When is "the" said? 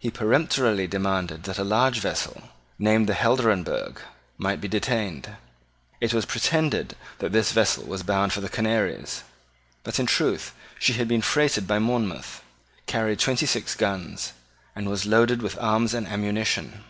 3.08-3.14, 8.40-8.48